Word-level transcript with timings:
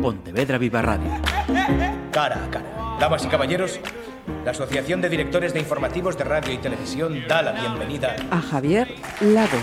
Pontevedra 0.00 0.56
Viva 0.56 0.80
Radio. 0.80 1.10
Cara 2.10 2.44
a 2.44 2.50
cara. 2.50 2.96
Damas 2.98 3.24
y 3.24 3.28
caballeros, 3.28 3.80
la 4.44 4.52
Asociación 4.52 5.02
de 5.02 5.10
Directores 5.10 5.52
de 5.52 5.60
Informativos 5.60 6.16
de 6.16 6.24
Radio 6.24 6.54
y 6.54 6.58
Televisión 6.58 7.26
da 7.28 7.42
la 7.42 7.52
bienvenida 7.52 8.16
a 8.30 8.40
Javier 8.40 8.88
Lago. 9.20 9.58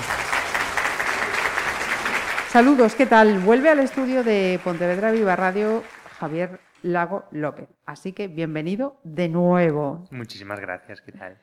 Saludos, 2.49 2.93
¿qué 2.93 3.07
tal? 3.07 3.39
Vuelve 3.39 3.69
al 3.69 3.79
estudio 3.79 4.23
de 4.23 4.59
Pontevedra 4.63 5.11
Viva 5.11 5.35
Radio 5.35 5.83
Javier 6.19 6.59
Lago 6.83 7.25
López. 7.31 7.69
Así 7.85 8.13
que 8.13 8.27
bienvenido 8.27 8.99
de 9.03 9.29
nuevo. 9.29 10.07
Muchísimas 10.11 10.59
gracias, 10.59 11.01
¿qué 11.01 11.13
tal? 11.13 11.41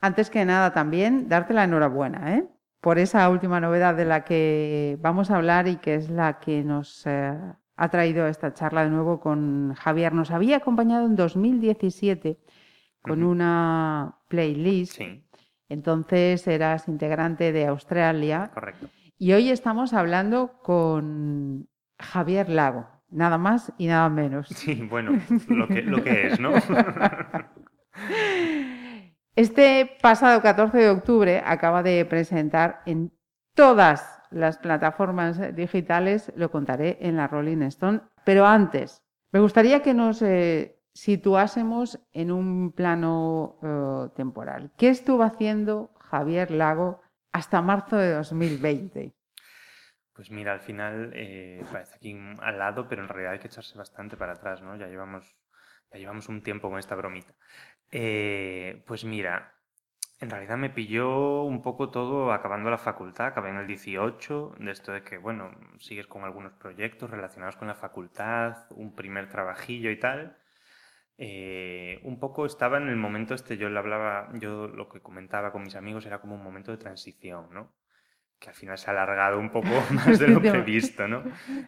Antes 0.00 0.28
que 0.28 0.44
nada 0.44 0.72
también 0.72 1.28
darte 1.28 1.54
la 1.54 1.64
enhorabuena 1.64 2.36
¿eh? 2.36 2.44
por 2.80 2.98
esa 2.98 3.28
última 3.28 3.60
novedad 3.60 3.94
de 3.94 4.04
la 4.04 4.24
que 4.24 4.96
vamos 5.00 5.30
a 5.30 5.36
hablar 5.36 5.68
y 5.68 5.76
que 5.76 5.94
es 5.94 6.10
la 6.10 6.38
que 6.40 6.62
nos 6.62 7.06
eh, 7.06 7.32
ha 7.78 7.88
traído 7.90 8.26
esta 8.26 8.52
charla 8.52 8.82
de 8.82 8.90
nuevo 8.90 9.20
con 9.20 9.72
Javier. 9.74 10.12
Nos 10.12 10.32
había 10.32 10.56
acompañado 10.56 11.06
en 11.06 11.14
2017 11.14 12.36
con 13.00 13.22
una 13.22 14.18
playlist. 14.26 14.96
Sí. 14.96 15.24
Entonces 15.68 16.44
eras 16.48 16.88
integrante 16.88 17.52
de 17.52 17.66
Australia. 17.66 18.50
Correcto. 18.52 18.88
Y 19.16 19.32
hoy 19.32 19.50
estamos 19.50 19.92
hablando 19.94 20.58
con 20.62 21.68
Javier 22.00 22.48
Lago, 22.48 22.88
nada 23.10 23.38
más 23.38 23.72
y 23.78 23.86
nada 23.86 24.08
menos. 24.08 24.48
Sí, 24.56 24.74
bueno, 24.90 25.12
lo 25.48 25.68
que, 25.68 25.82
lo 25.82 26.02
que 26.02 26.26
es, 26.26 26.40
¿no? 26.40 26.52
Este 29.36 29.96
pasado 30.02 30.42
14 30.42 30.78
de 30.78 30.90
octubre 30.90 31.42
acaba 31.46 31.84
de 31.84 32.04
presentar 32.04 32.82
en 32.86 33.12
todas 33.54 34.17
las 34.30 34.58
plataformas 34.58 35.54
digitales, 35.54 36.32
lo 36.36 36.50
contaré 36.50 36.98
en 37.00 37.16
la 37.16 37.28
Rolling 37.28 37.62
Stone, 37.62 38.00
pero 38.24 38.46
antes, 38.46 39.02
me 39.32 39.40
gustaría 39.40 39.82
que 39.82 39.94
nos 39.94 40.22
eh, 40.22 40.78
situásemos 40.92 42.00
en 42.12 42.30
un 42.30 42.72
plano 42.72 43.58
eh, 43.62 44.10
temporal. 44.16 44.70
¿Qué 44.76 44.88
estuvo 44.88 45.22
haciendo 45.22 45.92
Javier 45.98 46.50
Lago 46.50 47.00
hasta 47.32 47.60
marzo 47.60 47.96
de 47.96 48.12
2020? 48.12 49.12
Pues 50.14 50.30
mira, 50.30 50.52
al 50.52 50.60
final 50.60 51.12
eh, 51.14 51.64
parece 51.70 51.94
aquí 51.94 52.18
al 52.40 52.58
lado, 52.58 52.88
pero 52.88 53.02
en 53.02 53.08
realidad 53.08 53.32
hay 53.34 53.38
que 53.38 53.46
echarse 53.48 53.78
bastante 53.78 54.16
para 54.16 54.32
atrás, 54.32 54.62
¿no? 54.62 54.76
Ya 54.76 54.88
llevamos, 54.88 55.36
ya 55.92 55.98
llevamos 55.98 56.28
un 56.28 56.42
tiempo 56.42 56.68
con 56.70 56.78
esta 56.78 56.96
bromita. 56.96 57.34
Pues 57.90 59.04
mira, 59.04 59.57
en 60.20 60.30
realidad 60.30 60.56
me 60.56 60.70
pilló 60.70 61.42
un 61.42 61.62
poco 61.62 61.90
todo 61.90 62.32
acabando 62.32 62.70
la 62.70 62.78
facultad, 62.78 63.26
acabé 63.26 63.50
en 63.50 63.58
el 63.58 63.66
18, 63.68 64.56
de 64.58 64.70
esto 64.72 64.92
de 64.92 65.02
que, 65.02 65.16
bueno, 65.16 65.50
sigues 65.78 66.08
con 66.08 66.24
algunos 66.24 66.52
proyectos 66.54 67.10
relacionados 67.10 67.56
con 67.56 67.68
la 67.68 67.76
facultad, 67.76 68.66
un 68.70 68.96
primer 68.96 69.28
trabajillo 69.28 69.90
y 69.90 69.98
tal. 69.98 70.36
Eh, 71.18 72.00
un 72.04 72.18
poco 72.18 72.46
estaba 72.46 72.78
en 72.78 72.88
el 72.88 72.96
momento 72.96 73.34
este, 73.34 73.56
yo 73.56 73.68
le 73.68 73.78
hablaba, 73.78 74.28
yo 74.34 74.66
lo 74.68 74.88
que 74.88 75.00
comentaba 75.00 75.52
con 75.52 75.62
mis 75.62 75.76
amigos 75.76 76.06
era 76.06 76.20
como 76.20 76.34
un 76.34 76.42
momento 76.42 76.72
de 76.72 76.78
transición, 76.78 77.48
¿no? 77.52 77.72
Que 78.40 78.48
al 78.50 78.54
final 78.54 78.78
se 78.78 78.90
ha 78.90 78.92
alargado 78.92 79.38
un 79.38 79.50
poco 79.50 79.68
más 79.92 80.18
de 80.18 80.28
lo 80.28 80.40
previsto, 80.40 81.06
¿no? 81.06 81.22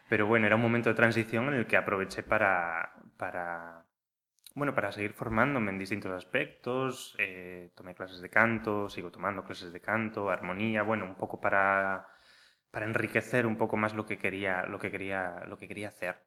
Pero 0.09 0.27
bueno, 0.27 0.47
era 0.47 0.57
un 0.57 0.63
momento 0.63 0.89
de 0.89 0.97
transición 0.97 1.49
en 1.49 1.55
el 1.55 1.67
que 1.67 1.77
aproveché 1.77 2.25
para, 2.25 2.95
para 3.17 3.85
bueno, 4.61 4.75
para 4.75 4.93
seguir 4.93 5.15
formándome 5.15 5.71
en 5.71 5.79
distintos 5.79 6.13
aspectos, 6.13 7.17
eh, 7.19 7.73
tomé 7.75 7.95
clases 7.95 8.21
de 8.21 8.29
canto, 8.29 8.91
sigo 8.91 9.11
tomando 9.11 9.43
clases 9.43 9.73
de 9.73 9.81
canto, 9.81 10.29
armonía, 10.29 10.83
bueno, 10.83 11.07
un 11.07 11.15
poco 11.15 11.41
para, 11.41 12.07
para 12.71 12.85
enriquecer 12.85 13.47
un 13.47 13.57
poco 13.57 13.79
más 13.79 13.95
lo 13.95 14.05
que 14.05 14.19
quería, 14.19 14.67
lo 14.67 14.79
que 14.79 14.91
quería, 14.91 15.45
lo 15.49 15.57
que 15.57 15.67
quería 15.67 15.89
hacer. 15.89 16.27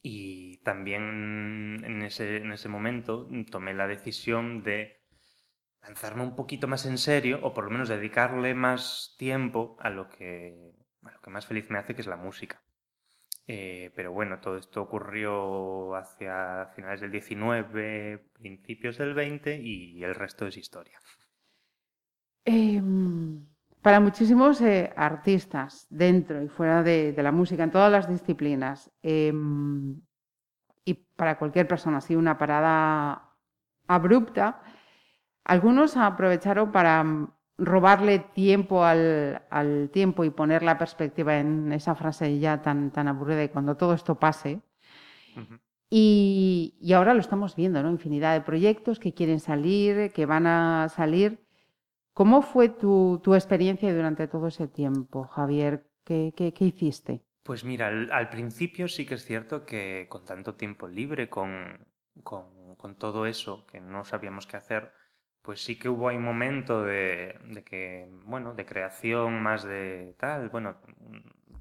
Y 0.00 0.62
también 0.62 1.84
en 1.84 2.00
ese, 2.00 2.38
en 2.38 2.50
ese 2.50 2.70
momento 2.70 3.28
tomé 3.50 3.74
la 3.74 3.86
decisión 3.86 4.62
de 4.62 5.02
lanzarme 5.82 6.22
un 6.22 6.34
poquito 6.34 6.66
más 6.66 6.86
en 6.86 6.96
serio, 6.96 7.40
o 7.42 7.52
por 7.52 7.64
lo 7.64 7.70
menos 7.70 7.90
dedicarle 7.90 8.54
más 8.54 9.16
tiempo 9.18 9.76
a 9.80 9.90
lo 9.90 10.08
que, 10.08 10.72
a 11.02 11.10
lo 11.10 11.20
que 11.20 11.30
más 11.30 11.46
feliz 11.46 11.68
me 11.68 11.78
hace, 11.78 11.94
que 11.94 12.00
es 12.00 12.06
la 12.06 12.16
música. 12.16 12.62
Eh, 13.50 13.90
pero 13.96 14.12
bueno, 14.12 14.40
todo 14.40 14.58
esto 14.58 14.82
ocurrió 14.82 15.94
hacia 15.96 16.66
finales 16.76 17.00
del 17.00 17.10
19, 17.10 18.18
principios 18.34 18.98
del 18.98 19.14
20 19.14 19.56
y 19.56 20.04
el 20.04 20.14
resto 20.14 20.46
es 20.46 20.58
historia. 20.58 21.00
Em, 22.44 23.46
para 23.80 24.00
muchísimos 24.00 24.60
eh, 24.60 24.92
artistas, 24.94 25.86
dentro 25.88 26.42
y 26.42 26.48
fuera 26.48 26.82
de, 26.82 27.14
la 27.16 27.32
música, 27.32 27.64
en 27.64 27.70
todas 27.70 27.90
las 27.90 28.06
disciplinas, 28.06 28.90
em, 29.00 29.98
y 30.84 30.94
para 31.16 31.38
cualquier 31.38 31.66
persona, 31.66 31.98
así 31.98 32.14
una 32.16 32.36
parada 32.36 33.34
abrupta, 33.86 34.62
algunos 35.44 35.96
aprovecharon 35.96 36.70
para 36.70 37.02
robarle 37.58 38.20
tiempo 38.20 38.84
al, 38.84 39.90
tiempo 39.92 40.24
y 40.24 40.30
poner 40.30 40.62
la 40.62 40.78
perspectiva 40.78 41.38
en 41.38 41.72
esa 41.72 41.94
frase 41.96 42.38
ya 42.38 42.62
tan, 42.62 42.92
tan 42.92 43.08
aburrida 43.08 43.38
de 43.38 43.50
cuando 43.50 43.76
todo 43.76 43.94
esto 43.94 44.18
pase. 44.18 44.60
y, 45.90 46.74
ahora 46.94 47.14
lo 47.14 47.20
estamos 47.20 47.56
viendo, 47.56 47.82
¿no? 47.82 47.90
Infinidad 47.90 48.34
de 48.34 48.42
proyectos 48.42 49.00
que 49.00 49.12
quieren 49.12 49.40
salir, 49.40 50.12
que 50.12 50.24
van 50.24 50.46
a 50.46 50.88
salir. 50.88 51.44
¿Cómo 52.14 52.42
fue 52.42 52.68
tu, 52.68 53.20
experiencia 53.34 53.94
durante 53.94 54.28
todo 54.28 54.48
ese 54.48 54.68
tiempo, 54.68 55.24
Javier? 55.24 55.84
¿Qué, 56.04 56.32
hiciste? 56.60 57.22
Pues 57.42 57.64
mira, 57.64 57.88
al, 57.88 58.30
principio 58.30 58.88
sí 58.88 59.04
que 59.04 59.14
es 59.14 59.24
cierto 59.24 59.64
que 59.64 60.06
con 60.08 60.24
tanto 60.24 60.54
tiempo 60.54 60.86
libre, 60.88 61.28
con, 61.28 61.86
con 62.22 62.94
todo 62.98 63.26
eso 63.26 63.66
que 63.66 63.80
no 63.80 64.04
sabíamos 64.04 64.46
qué 64.46 64.56
hacer, 64.56 64.92
pues 65.48 65.62
sí 65.62 65.78
que 65.78 65.88
hubo 65.88 66.10
ahí 66.10 66.18
un 66.18 66.24
momento 66.24 66.82
de, 66.82 67.64
que, 67.64 68.06
bueno, 68.26 68.52
de 68.52 68.66
creación 68.66 69.42
más 69.42 69.64
de 69.64 70.14
tal, 70.18 70.50
bueno, 70.50 70.76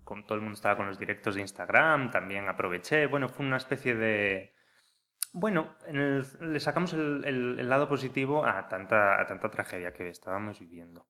con 0.04 0.26
todo 0.26 0.36
el 0.36 0.42
mundo 0.42 0.56
estaba 0.56 0.76
con 0.76 0.88
los 0.88 1.00
directos 1.00 1.36
de 1.36 1.40
Instagram, 1.40 2.12
también 2.12 2.50
aproveché, 2.50 3.06
bueno, 3.06 3.30
fue 3.30 3.46
una 3.46 3.56
especie 3.56 3.96
de... 3.96 4.54
Bueno, 5.32 5.78
le 5.90 6.60
sacamos 6.60 6.92
el, 6.92 7.70
lado 7.70 7.88
positivo 7.88 8.46
a 8.46 8.68
tanta, 8.68 9.22
a 9.22 9.26
tanta 9.26 9.50
tragedia 9.50 9.94
que 9.94 10.10
estábamos 10.10 10.60
viviendo. 10.60 11.08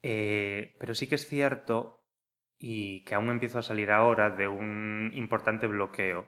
Eh, 0.00 0.76
pero 0.80 0.94
sí 0.94 1.06
que 1.06 1.16
es 1.16 1.28
cierto, 1.28 2.06
y 2.58 3.04
que 3.04 3.16
aún 3.16 3.28
empiezo 3.28 3.58
a 3.58 3.62
salir 3.62 3.90
ahora, 3.90 4.30
de 4.30 4.48
un 4.48 5.10
importante 5.12 5.66
bloqueo. 5.66 6.26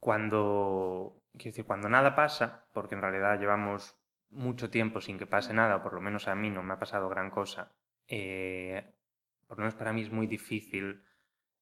Cuando, 0.00 1.22
quiero 1.34 1.52
decir, 1.52 1.64
cuando 1.64 1.88
nada 1.88 2.16
pasa, 2.16 2.66
porque 2.72 2.96
en 2.96 3.02
realidad 3.02 3.38
llevamos 3.38 4.00
mucho 4.34 4.70
tiempo 4.70 5.00
sin 5.00 5.18
que 5.18 5.26
pase 5.26 5.52
nada, 5.54 5.76
o 5.76 5.82
por 5.82 5.94
lo 5.94 6.00
menos 6.00 6.28
a 6.28 6.34
mí 6.34 6.50
no 6.50 6.62
me 6.62 6.74
ha 6.74 6.78
pasado 6.78 7.08
gran 7.08 7.30
cosa, 7.30 7.72
eh, 8.08 8.84
por 9.46 9.58
lo 9.58 9.62
menos 9.62 9.74
para 9.74 9.92
mí 9.92 10.02
es 10.02 10.10
muy 10.10 10.26
difícil 10.26 11.02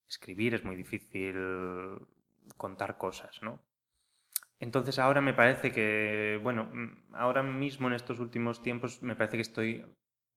escribir, 0.09 0.55
es 0.55 0.65
muy 0.65 0.77
difícil 0.77 1.37
contar 2.57 2.99
cosas, 2.99 3.43
¿no? 3.43 3.61
Entonces 4.59 4.99
ahora 4.99 5.21
me 5.21 5.35
parece 5.35 5.73
que, 5.73 6.39
bueno, 6.43 6.71
mm, 6.73 7.15
ahora 7.15 7.43
mismo 7.43 7.89
en 7.89 7.95
estos 7.95 8.21
últimos 8.21 8.63
tiempos 8.63 9.03
me 9.03 9.17
parece 9.17 9.37
que 9.37 9.43
estoy 9.43 9.85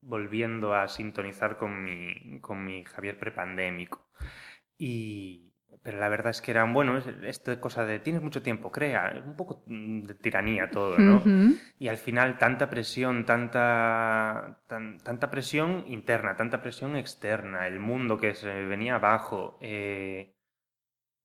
volviendo 0.01 0.73
a 0.73 0.87
sintonizar 0.87 1.57
con 1.57 1.83
mi, 1.83 2.39
con 2.41 2.63
mi 2.65 2.83
Javier 2.85 3.17
prepandémico. 3.19 4.07
Y, 4.77 5.53
pero 5.83 5.99
la 5.99 6.09
verdad 6.09 6.31
es 6.31 6.41
que 6.41 6.51
eran, 6.51 6.73
bueno, 6.73 6.97
esta 6.97 7.59
cosa 7.59 7.85
de 7.85 7.99
tienes 7.99 8.21
mucho 8.21 8.41
tiempo, 8.41 8.71
crea, 8.71 9.21
un 9.25 9.35
poco 9.35 9.63
mm, 9.67 10.03
de 10.03 10.15
tiranía 10.15 10.69
todo, 10.71 10.97
¿no? 10.97 11.23
Y 11.77 11.87
al 11.87 11.97
final 11.97 12.37
tanta 12.37 12.69
presión, 12.69 13.25
tanta, 13.25 14.61
tanta 14.67 15.29
presión 15.29 15.83
interna, 15.87 16.35
tanta 16.35 16.61
presión 16.61 16.95
externa, 16.95 17.67
el 17.67 17.79
mundo 17.79 18.17
que 18.17 18.35
se 18.35 18.65
venía 18.65 18.95
abajo, 18.95 19.57
eh, 19.61 20.35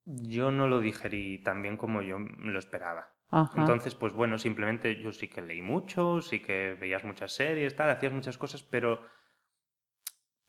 yo 0.05 0.51
no 0.51 0.69
lo 0.69 0.81
digerí 0.81 1.43
tan 1.43 1.63
bien 1.63 1.77
como 1.77 2.03
yo 2.03 2.19
lo 2.19 2.59
esperaba. 2.59 3.15
Entonces, 3.55 3.95
pues 3.95 4.13
bueno, 4.13 4.39
simplemente 4.39 5.01
yo 5.01 5.13
sí 5.13 5.29
que 5.29 5.43
leí 5.43 5.63
mucho, 5.63 6.21
sí 6.21 6.41
que 6.41 6.77
veías 6.81 7.05
muchas 7.05 7.33
series, 7.33 7.77
tal, 7.77 7.91
hacías 7.91 8.13
muchas 8.13 8.39
cosas, 8.39 8.63
pero 8.63 9.03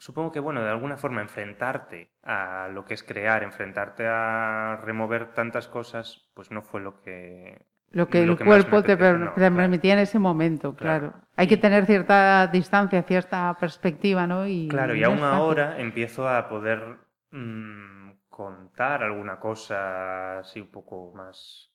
supongo 0.01 0.31
que, 0.31 0.39
bueno, 0.39 0.63
de 0.63 0.69
alguna 0.69 0.97
forma 0.97 1.21
enfrentarte 1.21 2.09
a 2.23 2.69
lo 2.73 2.85
que 2.85 2.95
es 2.95 3.03
crear, 3.03 3.43
enfrentarte 3.43 4.07
a 4.07 4.77
remover 4.83 5.33
tantas 5.35 5.67
cosas, 5.67 6.27
pues 6.33 6.49
no 6.49 6.63
fue 6.63 6.81
lo 6.81 7.01
que... 7.01 7.67
Lo 7.91 8.07
que 8.07 8.23
el 8.23 8.39
cuerpo 8.39 8.81
te, 8.81 8.97
permitía 8.97 9.93
en 9.93 9.99
ese 9.99 10.17
momento, 10.17 10.75
claro. 10.75 11.13
Hay 11.35 11.45
que 11.45 11.57
tener 11.57 11.85
cierta 11.85 12.47
distancia, 12.47 13.03
cierta 13.03 13.55
perspectiva, 13.59 14.25
¿no? 14.25 14.47
Y 14.47 14.69
claro, 14.69 14.95
y 14.95 15.03
aún 15.03 15.19
ahora 15.23 15.79
empiezo 15.79 16.27
a 16.27 16.47
poder 16.47 16.97
mm, 17.31 18.11
contar 18.29 19.03
alguna 19.03 19.39
cosa 19.39 20.39
así 20.39 20.61
un 20.61 20.71
poco 20.71 21.11
más, 21.13 21.69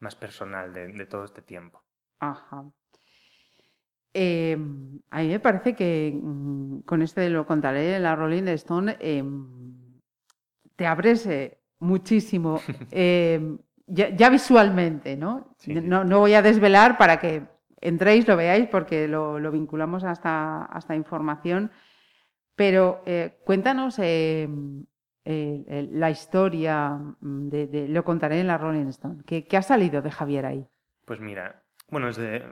más 0.00 0.16
personal 0.16 0.74
de, 0.74 0.88
de 0.88 1.06
todo 1.06 1.24
este 1.24 1.42
tiempo. 1.42 1.82
Ajá. 2.18 2.64
Eh, 4.14 4.58
a 5.10 5.20
mí 5.20 5.28
me 5.28 5.40
parece 5.40 5.74
que 5.74 6.12
mm, 6.14 6.80
con 6.80 7.02
este 7.02 7.30
lo 7.30 7.46
contaré 7.46 7.96
en 7.96 8.02
la 8.02 8.14
Rolling 8.14 8.48
Stone, 8.48 8.96
em, 9.00 9.62
te 10.76 10.86
abres 10.86 11.26
eh, 11.26 11.58
muchísimo, 11.78 12.60
eh, 12.90 13.56
ya, 13.86 14.30
visualmente, 14.30 15.16
¿no? 15.16 15.54
¿no? 15.66 16.04
¿no? 16.04 16.20
voy 16.20 16.34
a 16.34 16.42
desvelar 16.42 16.96
para 16.96 17.18
que 17.18 17.42
entréis, 17.80 18.26
lo 18.28 18.36
veáis, 18.36 18.68
porque 18.68 19.08
lo, 19.08 19.50
vinculamos 19.50 20.04
hasta, 20.04 20.68
esta 20.76 20.94
información, 20.94 21.70
pero 22.54 23.02
eh, 23.06 23.38
cuéntanos 23.44 23.98
eh, 23.98 24.48
la 25.24 26.10
historia, 26.10 26.90
mm, 27.20 27.48
de, 27.48 27.88
lo 27.88 28.04
contaré 28.04 28.40
en 28.40 28.46
la 28.46 28.58
Rolling 28.58 28.86
Stone. 28.86 29.22
¿Qué, 29.26 29.44
¿Qué, 29.44 29.56
ha 29.56 29.62
salido 29.62 30.00
de 30.00 30.10
Javier 30.10 30.46
ahí? 30.46 30.66
Pues 31.04 31.20
mira, 31.20 31.62
bueno, 31.90 32.06
desde, 32.06 32.44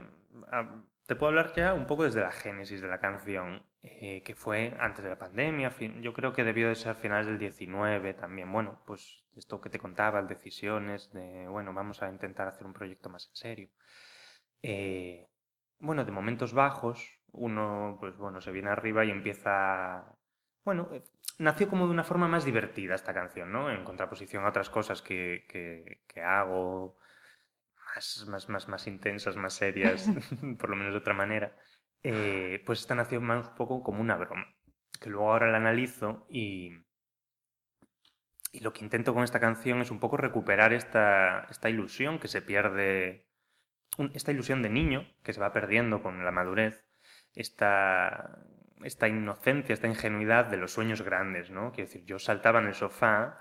te 1.11 1.17
puedo 1.17 1.31
hablar 1.31 1.51
ya 1.53 1.73
un 1.73 1.87
poco 1.87 2.05
desde 2.05 2.21
la 2.21 2.31
génesis 2.31 2.79
de 2.79 2.87
la 2.87 3.01
canción, 3.01 3.65
eh, 3.83 4.23
que 4.23 4.33
fue 4.33 4.73
antes 4.79 5.03
de 5.03 5.09
la 5.09 5.19
pandemia, 5.19 5.75
yo 5.99 6.13
creo 6.13 6.31
que 6.31 6.45
debió 6.45 6.69
de 6.69 6.75
ser 6.75 6.95
finales 6.95 7.25
del 7.25 7.37
19 7.37 8.13
también. 8.13 8.49
Bueno, 8.49 8.81
pues 8.85 9.21
esto 9.35 9.59
que 9.59 9.69
te 9.69 9.77
contaba, 9.77 10.21
decisiones 10.21 11.11
de, 11.11 11.49
bueno, 11.49 11.73
vamos 11.73 12.01
a 12.01 12.09
intentar 12.09 12.47
hacer 12.47 12.65
un 12.65 12.71
proyecto 12.71 13.09
más 13.09 13.27
en 13.27 13.35
serio. 13.35 13.69
Eh, 14.63 15.27
bueno, 15.79 16.05
de 16.05 16.13
momentos 16.13 16.53
bajos, 16.53 17.19
uno, 17.33 17.97
pues 17.99 18.15
bueno, 18.15 18.39
se 18.39 18.53
viene 18.53 18.69
arriba 18.69 19.03
y 19.03 19.11
empieza... 19.11 20.15
Bueno, 20.63 20.87
eh, 20.93 21.03
nació 21.39 21.67
como 21.67 21.87
de 21.87 21.91
una 21.91 22.05
forma 22.05 22.29
más 22.29 22.45
divertida 22.45 22.95
esta 22.95 23.13
canción, 23.13 23.51
¿no? 23.51 23.69
En 23.69 23.83
contraposición 23.83 24.45
a 24.45 24.49
otras 24.49 24.69
cosas 24.69 25.01
que, 25.01 25.43
que 26.07 26.21
hago 26.21 26.95
más, 28.27 28.49
más, 28.49 28.67
más, 28.67 28.87
intensas, 28.87 29.35
más 29.35 29.53
serias, 29.53 30.07
por 30.59 30.69
lo 30.69 30.75
menos 30.75 30.93
de 30.93 30.99
otra 30.99 31.13
manera, 31.13 31.55
eh, 32.03 32.61
pues 32.65 32.79
esta 32.79 32.95
nació 32.95 33.21
más 33.21 33.49
un 33.49 33.55
poco 33.55 33.83
como 33.83 34.01
una 34.01 34.17
broma, 34.17 34.45
que 34.99 35.09
luego 35.09 35.31
ahora 35.31 35.51
la 35.51 35.57
analizo 35.57 36.25
y, 36.29 36.71
y 38.51 38.59
lo 38.61 38.73
que 38.73 38.83
intento 38.83 39.13
con 39.13 39.23
esta 39.23 39.39
canción 39.39 39.81
es 39.81 39.91
un 39.91 39.99
poco 39.99 40.17
recuperar 40.17 40.73
esta, 40.73 41.47
esta 41.49 41.69
ilusión 41.69 42.19
que 42.19 42.27
se 42.27 42.41
pierde, 42.41 43.27
esta 44.13 44.31
ilusión 44.31 44.61
de 44.61 44.69
niño 44.69 45.07
que 45.23 45.33
se 45.33 45.41
va 45.41 45.53
perdiendo 45.53 46.01
con 46.01 46.23
la 46.23 46.31
madurez, 46.31 46.85
esta, 47.33 48.39
esta 48.83 49.07
inocencia, 49.07 49.73
esta 49.73 49.87
ingenuidad 49.87 50.45
de 50.45 50.57
los 50.57 50.71
sueños 50.71 51.01
grandes, 51.01 51.49
¿no? 51.49 51.71
Quiero 51.71 51.87
decir, 51.87 52.05
yo 52.05 52.19
saltaba 52.19 52.59
en 52.59 52.67
el 52.67 52.73
sofá 52.73 53.39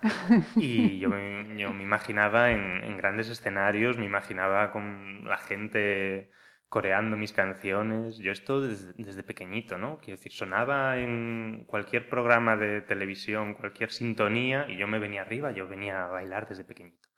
y 0.57 0.99
yo 0.99 1.09
me, 1.11 1.83
imaginaba 1.83 2.51
en, 2.51 2.97
grandes 2.97 3.29
escenarios, 3.29 3.99
me 3.99 4.07
imaginaba 4.07 4.73
con 4.73 5.25
la 5.25 5.39
gente 5.39 6.31
coreando 6.69 7.17
mis 7.17 7.33
canciones. 7.33 8.19
Yo 8.19 8.33
esto 8.33 8.61
desde, 8.61 9.23
pequeñito, 9.23 9.79
¿no? 9.79 9.99
Quiero 9.99 10.17
decir, 10.17 10.33
sonaba 10.33 10.99
en 10.99 11.65
cualquier 11.67 12.09
programa 12.09 12.57
de 12.57 12.81
televisión, 12.83 13.55
cualquier 13.55 13.91
sintonía 13.91 14.67
y 14.69 14.77
yo 14.77 14.87
me 14.87 14.99
venía 14.99 15.23
arriba, 15.23 15.53
yo 15.53 15.69
venía 15.69 16.05
a 16.05 16.09
bailar 16.09 16.49
desde 16.49 16.65
pequeñito. 16.65 17.09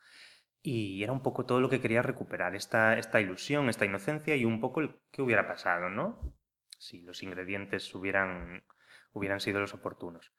Y 0.62 1.02
era 1.02 1.12
un 1.12 1.22
poco 1.22 1.44
todo 1.44 1.60
lo 1.60 1.68
que 1.68 1.80
quería 1.80 2.02
recuperar, 2.02 2.54
esta, 2.54 2.96
esta 2.96 3.20
ilusión, 3.20 3.68
esta 3.68 3.84
inocencia 3.84 4.36
y 4.36 4.44
un 4.44 4.60
poco 4.60 4.80
el 4.80 4.94
que 5.10 5.20
hubiera 5.20 5.48
pasado, 5.48 5.90
¿no? 5.90 6.36
Si 6.82 7.00
los 7.00 7.22
ingredientes 7.22 7.94
hubieran, 7.94 8.64
hubieran 9.12 9.40
sido 9.40 9.60
los 9.60 9.72
oportunos. 9.72 10.32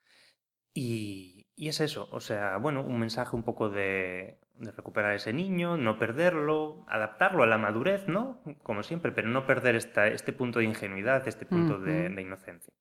Y, 0.74 1.48
es 1.56 1.80
eso, 1.80 2.10
o 2.12 2.19
sea, 2.19 2.57
bueno, 2.57 2.84
un 2.84 3.00
mensaje 3.00 3.36
un 3.36 3.44
poco 3.44 3.69
de, 3.69 4.40
recuperar 4.60 5.12
a 5.12 5.16
ese 5.16 5.31
niño, 5.31 5.78
no 5.78 5.98
perderlo, 5.98 6.86
adaptarlo 6.90 7.44
a 7.44 7.48
la 7.48 7.57
madurez, 7.57 8.07
¿no? 8.07 8.42
Como 8.63 8.84
siempre, 8.84 9.12
pero 9.12 9.30
no 9.30 9.45
perder 9.45 9.75
esta, 9.75 10.07
este 10.07 10.34
punto 10.34 10.60
de 10.60 10.66
ingenuidad, 10.66 11.28
este 11.28 11.45
punto 11.45 11.80
de, 11.80 12.22
inocencia. 12.22 12.74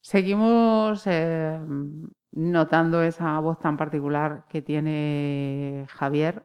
Seguimos 0.00 1.06
eh, 1.06 1.58
notando 2.32 3.02
esa 3.02 3.40
voz 3.40 3.58
tan 3.58 3.76
particular 3.76 4.44
que 4.48 4.62
tiene 4.62 5.86
Javier 5.88 6.44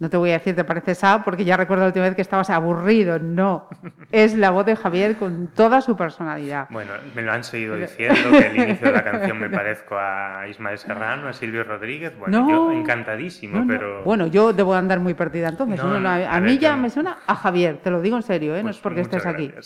no 0.00 0.08
te 0.08 0.16
voy 0.16 0.30
a 0.30 0.38
decir, 0.38 0.56
te 0.56 0.64
parece 0.64 0.94
Sao, 0.94 1.22
porque 1.22 1.44
ya 1.44 1.58
recuerdo 1.58 1.84
la 1.84 1.88
última 1.88 2.06
vez 2.06 2.14
que 2.14 2.22
estabas 2.22 2.48
aburrido. 2.48 3.18
No, 3.18 3.68
es 4.10 4.34
la 4.34 4.50
voz 4.50 4.64
de 4.64 4.74
Javier 4.74 5.16
con 5.16 5.48
toda 5.48 5.82
su 5.82 5.94
personalidad. 5.94 6.68
Bueno, 6.70 6.92
me 7.14 7.20
lo 7.20 7.30
han 7.30 7.44
seguido 7.44 7.76
diciendo, 7.76 8.30
que 8.30 8.46
al 8.46 8.56
inicio 8.56 8.86
de 8.86 8.92
la 8.94 9.04
canción 9.10 9.38
me 9.38 9.50
parezco 9.50 9.98
a 9.98 10.48
Ismael 10.48 10.78
Serrano, 10.78 11.28
a 11.28 11.34
Silvio 11.34 11.64
Rodríguez. 11.64 12.18
Bueno, 12.18 12.48
yo 12.48 12.72
encantadísimo, 12.72 13.66
pero... 13.68 14.02
Bueno, 14.02 14.26
yo 14.26 14.54
debo 14.54 14.74
andar 14.74 15.00
muy 15.00 15.12
perdida 15.12 15.50
entonces. 15.50 15.78
a, 15.78 16.40
mí 16.40 16.56
ya 16.56 16.76
me 16.76 16.88
suena 16.88 17.18
a 17.26 17.34
Javier, 17.34 17.76
te 17.82 17.90
lo 17.90 18.00
digo 18.00 18.16
en 18.16 18.22
serio, 18.22 18.56
¿eh? 18.56 18.62
no 18.62 18.70
es 18.70 18.76
pues 18.76 18.82
porque 18.82 19.00
estés 19.02 19.26
aquí. 19.26 19.52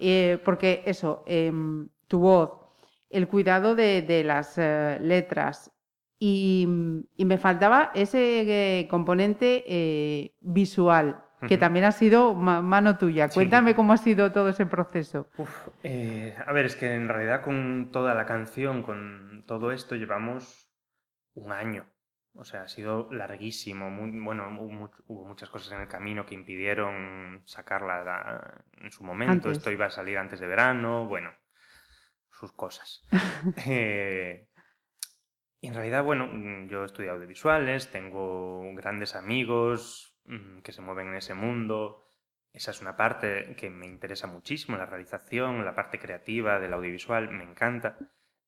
Eh, 0.00 0.40
porque 0.44 0.82
eso, 0.86 1.24
em, 1.26 1.88
tu 2.08 2.18
voz, 2.18 2.50
el 3.10 3.28
cuidado 3.28 3.76
de, 3.76 4.22
las 4.24 4.58
eh, 4.58 4.98
letras, 5.00 5.70
y, 6.18 6.66
me 7.18 7.38
faltaba 7.38 7.92
ese 7.94 8.80
eh, 8.80 8.88
componente 8.88 9.64
eh, 9.66 10.34
visual, 10.40 11.24
que 11.46 11.56
también 11.56 11.84
ha 11.84 11.92
sido 11.92 12.34
mano 12.34 12.98
tuya. 12.98 13.28
Cuéntame 13.28 13.76
cómo 13.76 13.92
ha 13.92 13.96
sido 13.96 14.32
todo 14.32 14.48
ese 14.48 14.66
proceso. 14.66 15.28
Eh, 15.84 16.36
a 16.44 16.52
ver, 16.52 16.66
es 16.66 16.74
que 16.74 16.94
en 16.94 17.08
realidad 17.08 17.42
con 17.42 17.90
toda 17.92 18.14
la 18.14 18.26
canción, 18.26 18.82
con 18.82 19.44
todo 19.46 19.70
esto, 19.70 19.94
llevamos 19.94 20.68
un 21.34 21.52
año. 21.52 21.86
O 22.34 22.44
sea, 22.44 22.62
ha 22.62 22.68
sido 22.68 23.08
larguísimo. 23.12 23.88
bueno, 24.24 24.48
hubo, 24.60 25.26
muchas 25.26 25.48
cosas 25.48 25.72
en 25.72 25.82
el 25.82 25.88
camino 25.88 26.26
que 26.26 26.34
impidieron 26.34 27.42
sacarla 27.46 28.64
en 28.80 28.90
su 28.90 29.04
momento. 29.04 29.52
Esto 29.52 29.70
iba 29.70 29.86
a 29.86 29.90
salir 29.90 30.18
antes 30.18 30.40
de 30.40 30.48
verano. 30.48 31.06
Bueno, 31.06 31.30
sus 32.32 32.52
cosas. 32.52 33.04
en 35.60 35.74
realidad, 35.74 36.04
bueno, 36.04 36.26
mm, 36.26 36.68
yo 36.68 36.82
he 36.82 36.86
estudiado 36.86 37.16
audiovisuales, 37.16 37.90
tengo 37.90 38.62
grandes 38.74 39.16
amigos 39.16 40.16
mm, 40.26 40.60
que 40.60 40.72
se 40.72 40.82
mueven 40.82 41.08
en 41.08 41.16
ese 41.16 41.34
mundo. 41.34 42.04
Esa 42.52 42.70
es 42.70 42.80
una 42.80 42.96
parte 42.96 43.54
que 43.56 43.70
me 43.70 43.86
interesa 43.86 44.26
muchísimo, 44.26 44.76
la 44.76 44.86
realización, 44.86 45.64
la 45.64 45.74
parte 45.74 45.98
creativa 45.98 46.58
del 46.58 46.72
audiovisual, 46.72 47.30
me 47.30 47.44
encanta. 47.44 47.98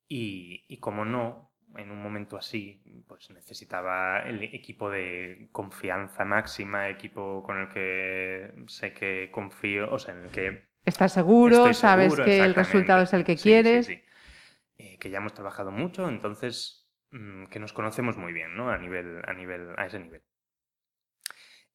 Y, 0.08 0.64
y 0.68 0.78
como 0.78 1.04
no, 1.04 1.52
en 1.76 1.90
un 1.90 2.02
momento 2.02 2.36
así, 2.36 2.82
pues 3.06 3.30
necesitaba 3.30 4.20
el 4.20 4.42
equipo 4.42 4.90
de 4.90 5.48
confianza 5.52 6.24
máxima, 6.24 6.88
equipo 6.88 7.42
con 7.42 7.58
el 7.58 7.68
que 7.68 8.52
sé 8.66 8.92
que 8.92 9.30
confío, 9.30 9.92
o 9.92 9.98
sea, 9.98 10.14
en 10.14 10.24
el 10.24 10.30
que... 10.30 10.70
Estás 10.84 11.12
seguro, 11.12 11.72
sabes 11.74 12.14
que 12.16 12.40
el 12.40 12.54
resultado 12.54 13.02
es 13.02 13.12
el 13.12 13.24
que 13.24 13.36
quieres. 13.36 13.86
Sí, 13.86 14.02
eh, 14.78 14.98
que 14.98 15.10
ya 15.10 15.18
hemos 15.18 15.34
trabajado 15.34 15.70
mucho, 15.70 16.08
entonces 16.08 16.79
Mm, 17.12 17.46
que 17.46 17.58
nos 17.58 17.72
conocemos 17.72 18.16
muy 18.16 18.32
bien, 18.32 18.56
¿no? 18.56 18.70
A 18.70 18.78
nivel, 18.78 19.22
a 19.26 19.32
nivel, 19.32 19.74
a 19.76 19.86
ese 19.86 19.98
nivel. 19.98 20.22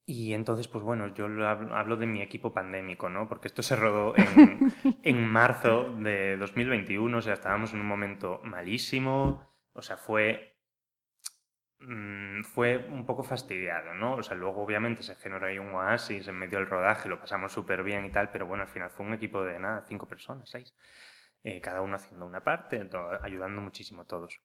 Y 0.07 0.33
entonces, 0.33 0.67
pues 0.67 0.83
bueno, 0.83 1.13
yo 1.15 1.25
hablo, 1.25 1.97
de 1.97 2.05
mi 2.05 2.21
equipo 2.21 2.53
pandémico, 2.53 3.09
¿no? 3.09 3.27
Porque 3.27 3.47
esto 3.47 3.63
se 3.63 3.75
rodó 3.75 4.13
en, 4.15 4.71
en, 5.03 5.27
marzo 5.27 5.95
de 5.97 6.37
2021, 6.37 7.17
o 7.17 7.21
sea, 7.21 7.33
estábamos 7.33 7.73
en 7.73 7.79
un 7.81 7.87
momento 7.87 8.39
malísimo, 8.43 9.41
o 9.73 9.81
sea, 9.81 9.97
fue, 9.97 10.59
mm, 11.79 12.43
fue 12.43 12.77
un 12.77 13.05
poco 13.05 13.23
fastidiado, 13.23 13.93
¿no? 13.95 14.15
O 14.15 14.23
sea, 14.23 14.35
luego 14.37 14.61
obviamente 14.63 15.01
se 15.03 15.15
generó 15.15 15.47
ahí 15.47 15.57
un 15.59 15.73
oasis 15.73 16.27
en 16.27 16.35
medio 16.35 16.59
del 16.59 16.67
rodaje, 16.67 17.09
lo 17.09 17.19
pasamos 17.19 17.51
súper 17.51 17.83
bien 17.83 18.05
y 18.05 18.11
tal, 18.11 18.29
pero 18.31 18.45
bueno, 18.45 18.63
al 18.63 18.69
final 18.69 18.91
fue 18.91 19.05
un 19.05 19.13
equipo 19.13 19.43
de 19.43 19.59
nada, 19.59 19.83
cinco 19.87 20.07
personas, 20.07 20.49
seis, 20.49 20.75
eh, 21.43 21.61
cada 21.61 21.81
uno 21.81 21.95
haciendo 21.95 22.25
una 22.25 22.43
parte, 22.43 22.87
ayudando 23.23 23.61
muchísimo 23.61 24.03
a 24.03 24.05
todos. 24.05 24.39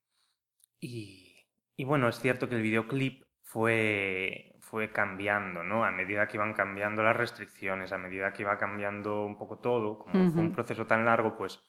Y, 0.81 1.47
bueno, 1.85 2.09
es 2.09 2.19
cierto 2.19 2.49
que 2.49 2.57
el 2.57 2.63
videoclip 2.63 3.25
fue, 3.43 4.57
fue 4.61 4.91
cambiando, 4.91 5.63
¿no? 5.63 5.85
A 5.85 5.91
medida 5.91 6.27
que 6.27 6.37
iban 6.37 6.55
cambiando 6.55 7.03
las 7.03 7.17
restricciones, 7.17 7.93
a 7.93 7.99
medida 7.99 8.33
que 8.33 8.43
iba 8.43 8.59
cambiando 8.59 9.25
un 9.25 9.37
poco 9.37 9.59
todo, 9.59 9.99
como 9.99 10.31
fue 10.31 10.41
un 10.43 10.53
proceso 10.53 10.87
tan 10.87 11.05
largo, 11.05 11.37
pues 11.37 11.63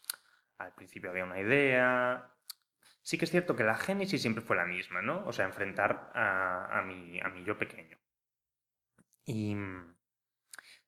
al 0.57 0.73
principio 0.73 1.09
había 1.09 1.25
una 1.25 1.39
idea. 1.39 2.31
Sí 3.01 3.17
que 3.17 3.25
es 3.25 3.31
cierto 3.31 3.55
que 3.55 3.63
la 3.63 3.75
génesis 3.75 4.21
siempre 4.21 4.43
fue 4.43 4.55
la 4.55 4.65
misma, 4.65 5.01
¿no? 5.01 5.25
O 5.25 5.33
sea, 5.33 5.45
enfrentar 5.45 6.11
a, 6.13 6.79
a, 6.79 6.81
mi, 6.83 7.19
a 7.19 7.29
mi 7.29 7.43
yo 7.43 7.57
pequeño. 7.57 7.97
Y, 9.25 9.55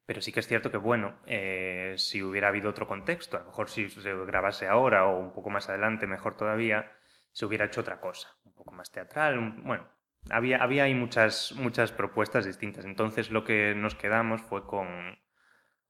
pero 0.05 0.21
sí 0.21 0.31
que 0.31 0.41
es 0.41 0.47
cierto 0.47 0.69
que, 0.69 0.77
bueno, 0.77 1.19
eh, 1.25 1.95
si 1.97 2.21
hubiera 2.21 2.49
habido 2.49 2.69
otro 2.69 2.87
contexto, 2.87 3.37
a 3.37 3.39
lo 3.41 3.45
mejor 3.47 3.69
si 3.69 3.89
se 3.89 4.13
grabase 4.25 4.67
ahora 4.67 5.07
o 5.07 5.17
un 5.17 5.33
poco 5.33 5.49
más 5.49 5.69
adelante, 5.69 6.07
mejor 6.07 6.35
todavía, 6.35 6.91
se 7.33 7.45
hubiera 7.45 7.65
hecho 7.65 7.81
otra 7.81 7.99
cosa, 7.99 8.29
un 8.45 8.53
poco 8.53 8.71
más 8.71 8.91
teatral, 8.91 9.61
bueno, 9.63 9.87
había, 10.29 10.63
había 10.63 10.83
ahí 10.83 10.93
muchas, 10.93 11.53
muchas 11.57 11.91
propuestas 11.91 12.45
distintas. 12.45 12.85
Entonces 12.85 13.31
lo 13.31 13.43
que 13.43 13.75
nos 13.75 13.95
quedamos 13.95 14.41
fue 14.41 14.65
con, 14.65 15.17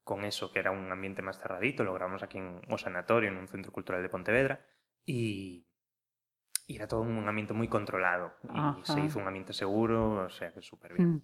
con 0.02 0.24
eso, 0.24 0.52
que 0.52 0.58
era 0.58 0.70
un 0.70 0.90
ambiente 0.90 1.22
más 1.22 1.38
cerradito, 1.38 1.84
lo 1.84 1.94
grabamos 1.94 2.22
aquí 2.22 2.38
en 2.38 2.60
O 2.70 2.78
Sanatorio, 2.78 3.30
en 3.30 3.36
un 3.36 3.48
centro 3.48 3.72
cultural 3.72 4.02
de 4.02 4.08
Pontevedra, 4.08 4.66
y, 5.04 5.66
era 6.66 6.88
todo 6.88 7.02
un 7.02 7.28
ambiente 7.28 7.52
muy 7.52 7.68
controlado. 7.68 8.32
Y 8.80 8.84
se 8.86 8.98
hizo 9.00 9.18
un 9.18 9.26
ambiente 9.26 9.52
seguro, 9.52 10.24
o 10.24 10.30
sea 10.30 10.50
que 10.50 10.62
súper 10.62 10.94
bien. 10.94 11.22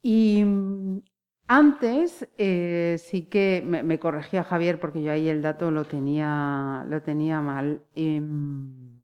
Y 0.00 0.42
antes 1.46 2.28
eh, 2.38 2.96
sí 2.98 3.22
que 3.26 3.62
me, 3.64 3.98
corregía 3.98 4.44
Javier 4.44 4.80
porque 4.80 5.02
yo 5.02 5.12
ahí 5.12 5.28
el 5.28 5.42
dato 5.42 5.70
lo 5.70 5.84
tenía, 5.84 6.84
lo 6.88 7.02
tenía 7.02 7.40
mal. 7.40 7.82
Em, 7.94 9.00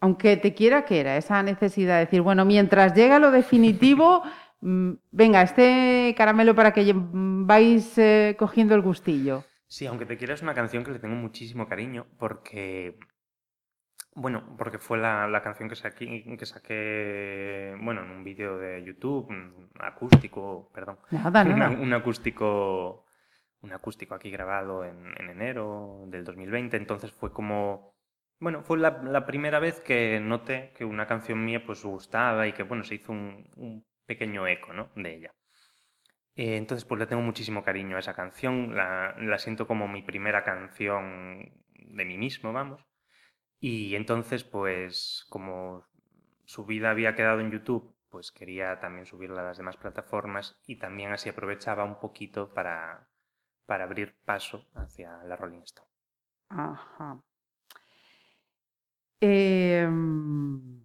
aunque 0.00 0.36
te 0.36 0.54
quiera 0.54 0.84
que 0.84 1.00
era 1.00 1.16
esa 1.16 1.42
necesidad 1.42 1.94
de 1.94 2.04
decir, 2.06 2.22
bueno, 2.22 2.44
mientras 2.44 2.94
llega 2.94 3.18
lo 3.18 3.30
definitivo, 3.30 4.22
mm, 4.60 4.92
venga, 5.10 5.42
este 5.42 6.14
caramelo 6.16 6.54
para 6.54 6.72
que 6.72 6.92
vais 6.94 7.96
eh, 7.98 8.36
cogiendo 8.38 8.74
el 8.74 8.82
gustillo. 8.82 9.44
Sí, 9.66 9.86
aunque 9.86 10.06
te 10.06 10.16
quiera 10.16 10.34
es 10.34 10.42
una 10.42 10.54
canción 10.54 10.84
que 10.84 10.92
le 10.92 10.98
tengo 10.98 11.14
muchísimo 11.14 11.68
cariño 11.68 12.06
porque 12.18 12.98
bueno, 14.14 14.56
porque 14.56 14.78
fue 14.78 14.98
la, 14.98 15.28
la 15.28 15.42
canción 15.42 15.68
que 15.68 15.76
saqué, 15.76 16.36
que 16.36 16.46
saqué, 16.46 17.76
bueno, 17.80 18.02
en 18.02 18.10
un 18.10 18.24
vídeo 18.24 18.58
de 18.58 18.82
YouTube, 18.84 19.28
acústico, 19.78 20.70
perdón. 20.74 20.98
Nada, 21.10 21.44
nada. 21.44 21.70
Un, 21.70 21.92
acústico, 21.92 23.04
un 23.60 23.72
acústico 23.72 24.14
aquí 24.14 24.30
grabado 24.30 24.84
en, 24.84 25.06
en, 25.18 25.30
enero 25.30 26.04
del 26.06 26.24
2020. 26.24 26.76
Entonces 26.76 27.12
fue 27.12 27.32
como, 27.32 27.94
bueno, 28.40 28.62
fue 28.62 28.78
la, 28.78 29.00
la, 29.02 29.24
primera 29.24 29.60
vez 29.60 29.80
que 29.80 30.20
noté 30.20 30.72
que 30.76 30.84
una 30.84 31.06
canción 31.06 31.44
mía 31.44 31.64
pues 31.64 31.84
gustaba 31.84 32.46
y 32.48 32.52
que, 32.52 32.64
bueno, 32.64 32.84
se 32.84 32.96
hizo 32.96 33.12
un, 33.12 33.48
un 33.56 33.86
pequeño 34.06 34.46
eco, 34.46 34.72
¿no? 34.72 34.90
De 34.96 35.14
ella. 35.14 35.34
Eh, 36.34 36.56
entonces, 36.56 36.84
pues 36.84 37.00
le 37.00 37.06
tengo 37.06 37.22
muchísimo 37.22 37.62
cariño 37.64 37.96
a 37.96 38.00
esa 38.00 38.14
canción. 38.14 38.74
La, 38.76 39.14
la 39.18 39.38
siento 39.38 39.66
como 39.66 39.88
mi 39.88 40.02
primera 40.02 40.44
canción 40.44 41.52
de 41.74 42.04
mí 42.04 42.16
mismo, 42.16 42.52
vamos. 42.52 42.87
Y 43.60 43.94
entonces, 43.96 44.44
pues 44.44 45.26
como 45.28 45.84
su 46.44 46.64
vida 46.64 46.90
había 46.90 47.14
quedado 47.14 47.40
en 47.40 47.50
YouTube, 47.50 47.94
pues 48.08 48.32
quería 48.32 48.80
también 48.80 49.06
subirla 49.06 49.42
a 49.42 49.44
las 49.44 49.58
demás 49.58 49.76
plataformas 49.76 50.58
y 50.66 50.76
también 50.76 51.12
así 51.12 51.28
aprovechaba 51.28 51.84
un 51.84 51.98
poquito 51.98 52.52
para, 52.54 53.08
para 53.66 53.84
abrir 53.84 54.16
paso 54.24 54.66
hacia 54.74 55.22
la 55.24 55.36
Rolling 55.36 55.62
Stone. 55.62 55.88
Ajá. 56.48 57.20
Em, 59.20 60.80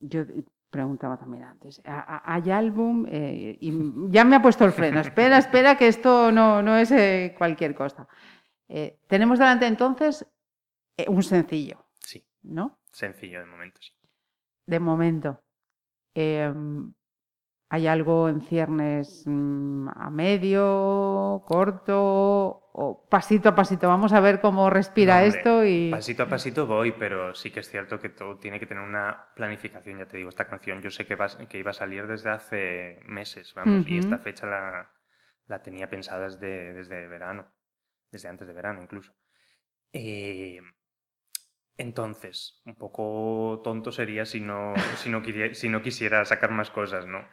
yo 0.00 0.24
preguntaba 0.70 1.18
también 1.18 1.44
antes, 1.44 1.80
¿hay 1.84 2.50
álbum? 2.50 3.06
Eh, 3.08 3.58
y 3.60 3.72
ya 4.10 4.24
me 4.24 4.36
ha 4.36 4.42
puesto 4.42 4.64
el 4.64 4.72
freno. 4.72 5.00
Espera, 5.00 5.38
espera, 5.38 5.76
que 5.76 5.88
esto 5.88 6.32
no, 6.32 6.62
no 6.62 6.76
es 6.76 6.90
eh, 6.90 7.34
cualquier 7.38 7.74
cosa. 7.74 8.08
Eh, 8.68 8.98
tenemos 9.06 9.38
delante 9.38 9.66
entonces 9.66 10.26
un 11.08 11.22
sencillo. 11.22 11.86
Sí. 12.00 12.26
¿No? 12.42 12.78
Sencillo 12.92 13.40
de 13.40 13.46
momento, 13.46 13.80
sí. 13.80 13.92
De 14.66 14.80
momento. 14.80 15.42
Em, 16.14 16.92
¿Hay 17.68 17.88
algo 17.88 18.28
en 18.28 18.42
ciernes 18.42 19.24
mm, 19.26 19.88
a 19.88 20.08
medio, 20.08 21.42
corto 21.46 21.98
o 22.72 23.08
pasito 23.10 23.48
a 23.48 23.54
pasito? 23.56 23.88
Vamos 23.88 24.12
a 24.12 24.20
ver 24.20 24.40
cómo 24.40 24.70
respira 24.70 25.24
esto 25.24 25.64
y... 25.64 25.90
Pasito 25.90 26.22
a 26.22 26.28
pasito 26.28 26.66
voy, 26.66 26.92
pero 26.92 27.34
sí 27.34 27.50
que 27.50 27.60
es 27.60 27.68
cierto 27.68 27.98
que 27.98 28.08
todo 28.08 28.38
tiene 28.38 28.60
que 28.60 28.66
tener 28.66 28.84
una 28.84 29.30
planificación. 29.34 29.98
Ya 29.98 30.06
te 30.06 30.16
digo, 30.16 30.28
esta 30.28 30.46
canción 30.46 30.80
yo 30.80 30.90
sé 30.90 31.06
que, 31.06 31.18
que 31.48 31.58
iba 31.58 31.70
a 31.72 31.74
salir 31.74 32.06
desde 32.06 32.30
hace 32.30 33.00
meses, 33.04 33.52
vamos, 33.54 33.88
y 33.88 33.98
esta 33.98 34.18
fecha 34.18 34.46
la, 34.46 34.92
la 35.48 35.60
tenía 35.60 35.90
pensada 35.90 36.26
desde, 36.28 36.72
desde 36.72 37.08
verano, 37.08 37.52
desde 38.12 38.28
antes 38.28 38.46
de 38.46 38.54
verano 38.54 38.80
incluso. 38.80 39.12
Eh, 39.92 40.60
entonces, 41.78 42.62
un 42.64 42.74
poco 42.74 43.60
tonto 43.62 43.92
sería 43.92 44.24
si 44.24 44.40
no, 44.40 44.74
si 44.96 45.10
no, 45.10 45.22
si 45.52 45.68
no 45.68 45.82
quisiera 45.82 46.24
sacar 46.24 46.50
más 46.50 46.70
cosas, 46.70 47.06
¿no? 47.06 47.26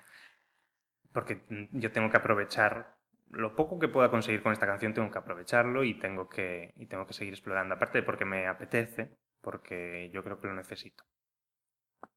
Porque 1.14 1.44
yo 1.72 1.92
tengo 1.92 2.10
que 2.10 2.18
aprovechar 2.18 2.98
lo 3.30 3.56
poco 3.56 3.80
que 3.80 3.88
pueda 3.88 4.12
conseguir 4.12 4.44
con 4.44 4.52
esta 4.54 4.68
canción, 4.68 4.94
tengo 4.94 5.12
que 5.12 5.18
aprovecharlo 5.18 5.84
y 5.84 5.98
tengo 5.98 6.30
que, 6.30 6.74
y 6.76 6.88
tengo 6.88 7.08
que 7.08 7.14
seguir 7.14 7.34
explorando. 7.34 7.76
Aparte 7.76 8.04
porque 8.04 8.26
me 8.26 8.48
apetece, 8.48 9.18
porque 9.42 10.10
yo 10.14 10.24
creo 10.24 10.40
que 10.40 10.48
lo 10.48 10.54
necesito. 10.54 11.04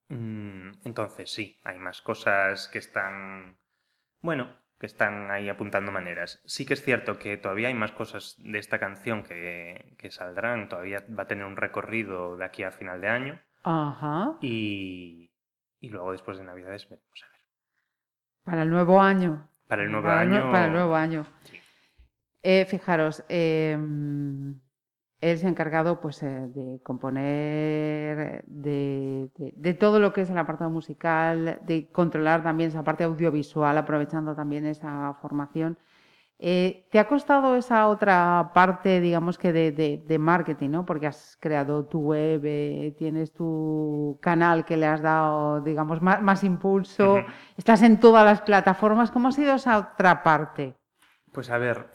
Mm, 0.09 0.73
entonces, 0.85 1.30
sí, 1.30 1.59
hay 1.64 1.78
más 1.78 2.02
cosas 2.02 2.68
que 2.68 2.78
están, 2.78 3.59
bueno, 4.21 4.56
que 4.78 4.87
están 4.87 5.30
ahí 5.30 5.49
apuntando 5.49 5.90
maneras. 5.92 6.42
Sí 6.45 6.66
que 6.66 6.75
es 6.75 6.83
cierto 6.83 7.18
que 7.18 7.37
todavía 7.37 7.68
hay 7.68 7.75
más 7.75 7.92
cosas 7.92 8.37
de 8.38 8.59
esta 8.59 8.78
canción 8.78 9.23
que, 9.23 9.95
que 9.99 10.11
saldrán, 10.11 10.68
todavía 10.68 11.04
va 11.18 11.25
a 11.25 11.26
tener 11.26 11.45
un 11.45 11.56
recorrido 11.56 12.37
de 12.37 12.45
aquí 12.45 12.62
a 12.62 12.71
final 12.71 13.00
de 13.00 13.09
año. 13.09 13.40
Ajá. 13.62 14.37
Y, 14.40 15.30
y 15.80 15.88
luego 15.88 16.12
después 16.12 16.38
de 16.38 16.45
Navidades 16.45 16.88
veremos 16.88 17.25
a 17.25 17.33
ver. 17.33 17.40
Para 18.45 18.62
el 18.62 18.71
nuevo 18.71 19.00
año. 19.00 19.49
Para 19.66 19.83
el 19.83 19.90
nuevo 19.90 20.09
año. 20.09 20.52
para 20.52 20.66
el 20.66 20.73
nuevo 20.73 20.95
año. 20.95 21.26
Eh, 22.42 22.64
fijaros, 22.66 23.25
eh, 23.28 23.76
él 25.30 25.38
se 25.38 25.47
ha 25.47 25.50
encargado 25.50 26.00
pues, 26.00 26.23
eh, 26.23 26.49
de 26.49 26.80
componer 26.83 28.45
de, 28.47 29.30
de, 29.37 29.75
todo 29.75 29.99
lo 29.99 30.12
que 30.12 30.23
es 30.23 30.30
el 30.30 30.38
apartado 30.38 30.71
musical, 30.71 31.59
de 31.62 31.88
controlar 31.90 32.42
también 32.42 32.71
esa 32.71 32.85
parte 32.85 33.04
audiovisual, 33.04 33.76
aprovechando 33.76 34.35
también 34.35 34.66
esa 34.66 35.14
formación. 35.21 35.78
Eh, 36.38 36.87
¿Te 36.90 36.99
ha 36.99 37.09
costado 37.09 37.56
esa 37.56 37.88
otra 37.88 38.50
parte, 38.54 39.00
digamos 39.00 39.38
que 39.38 39.52
de, 39.52 39.73
de 39.73 40.18
marketing, 40.18 40.71
¿no? 40.71 40.87
Porque 40.87 41.06
has 41.06 41.38
creado 41.40 41.87
tu 41.87 42.00
web, 42.00 42.42
eh, 42.45 42.95
tienes 42.99 43.33
tu 43.33 44.18
canal 44.21 44.64
que 44.66 44.76
le 44.76 44.87
has 44.87 45.00
dado, 45.00 45.62
digamos, 45.62 46.02
más, 46.02 46.21
más 46.23 46.45
impulso, 46.45 47.21
estás 47.56 47.83
en 47.83 47.99
todas 47.99 48.25
las 48.25 48.42
plataformas. 48.42 49.11
¿Cómo 49.11 49.28
ha 49.28 49.33
sido 49.33 49.54
esa 49.54 49.78
otra 49.78 50.23
parte? 50.23 50.75
Pues 51.33 51.50
a 51.50 51.59
ver, 51.59 51.90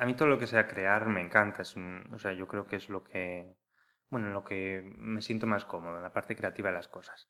a 0.00 0.06
mí 0.06 0.14
todo 0.14 0.28
lo 0.28 0.38
que 0.38 0.46
sea 0.46 0.66
crear 0.66 1.06
me 1.06 1.20
encanta. 1.20 1.60
Es 1.60 1.76
o 1.76 2.18
sea, 2.18 2.32
yo 2.32 2.48
creo 2.48 2.66
que 2.66 2.76
es 2.76 2.88
lo 2.88 3.04
que, 3.04 3.54
bueno, 4.08 4.28
en 4.28 4.32
lo 4.32 4.44
que 4.44 4.82
me 4.96 5.20
siento 5.20 5.46
más 5.46 5.66
cómodo, 5.66 5.98
en 5.98 6.02
la 6.02 6.12
parte 6.12 6.34
creativa 6.34 6.70
de 6.70 6.76
las 6.76 6.88
cosas. 6.88 7.28